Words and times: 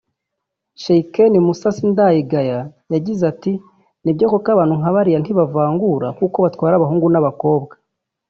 Sheikh 0.81 1.17
Musa 1.45 1.69
Sindayigaya 1.77 2.59
yagize 2.93 3.23
ati 3.31 3.53
“Nibyo 4.03 4.25
koko 4.31 4.47
abantu 4.51 4.75
nka 4.79 4.91
bariya 4.95 5.19
ntibavangura 5.21 6.07
kuko 6.19 6.37
batwara 6.45 6.73
abahungu 6.75 7.07
n’abakobwa 7.11 7.73